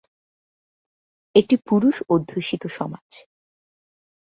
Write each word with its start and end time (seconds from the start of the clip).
একটি 1.35 1.55
পুরুষ-অধ্যুষিত 1.67 2.63
সমাজ। 2.77 3.07